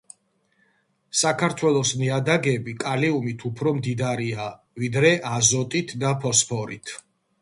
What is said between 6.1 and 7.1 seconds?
ფოსფორით.